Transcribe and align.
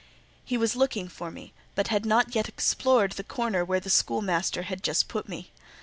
He 0.43 0.57
was 0.57 0.75
looking 0.75 1.07
for 1.07 1.29
me, 1.29 1.53
but 1.75 1.89
had 1.89 2.07
not 2.07 2.33
yet 2.33 2.49
explored 2.49 3.11
the 3.11 3.23
corner 3.23 3.63
where 3.63 3.79
the 3.79 3.91
schoolmaster 3.91 4.63
had 4.63 4.81
just 4.81 5.07
put 5.07 5.29
me. 5.29 5.51